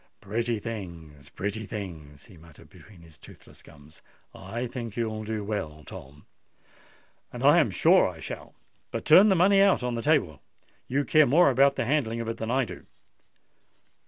"Pretty 0.19 0.57
things—pretty 0.57 1.67
things!" 1.67 2.25
he 2.25 2.35
muttered 2.35 2.71
between 2.71 3.01
his 3.03 3.19
toothless 3.19 3.61
gums. 3.61 4.01
"I 4.33 4.65
think 4.65 4.97
you'll 4.97 5.23
do 5.25 5.43
well, 5.43 5.83
Tom." 5.85 6.25
"And 7.31 7.43
I 7.43 7.59
am 7.59 7.69
sure 7.69 8.07
I 8.09 8.19
shall. 8.19 8.55
But 8.89 9.05
turn 9.05 9.29
the 9.29 9.35
money 9.35 9.61
out 9.61 9.83
on 9.83 9.93
the 9.93 10.01
table: 10.01 10.41
you 10.87 11.05
care 11.05 11.27
more 11.27 11.51
about 11.51 11.75
the 11.75 11.85
handling 11.85 12.19
of 12.19 12.27
it 12.27 12.37
than 12.37 12.49
I 12.49 12.65
do." 12.65 12.87